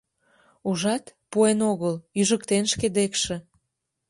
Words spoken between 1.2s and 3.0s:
пуэн огыл, ӱжыктен шке